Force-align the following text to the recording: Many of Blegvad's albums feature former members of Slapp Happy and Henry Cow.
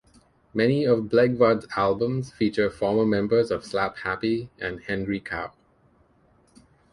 Many 0.55 0.83
of 0.85 1.11
Blegvad's 1.11 1.67
albums 1.77 2.31
feature 2.31 2.71
former 2.71 3.05
members 3.05 3.51
of 3.51 3.61
Slapp 3.63 3.97
Happy 3.97 4.49
and 4.57 4.81
Henry 4.81 5.19
Cow. 5.19 5.53